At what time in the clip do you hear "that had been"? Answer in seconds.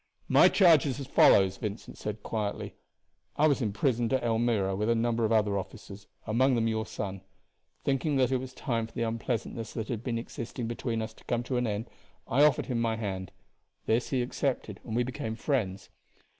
9.73-10.17